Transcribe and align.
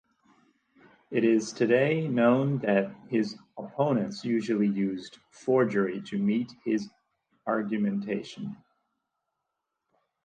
It 1.11 1.23
is 1.23 1.53
today 1.53 2.07
known 2.07 2.57
that 2.63 2.89
his 3.07 3.37
opponents 3.55 4.25
usually 4.25 4.65
used 4.65 5.19
forgery 5.29 6.01
to 6.07 6.17
meet 6.17 6.51
his 6.65 6.89
argumentation. 7.45 8.57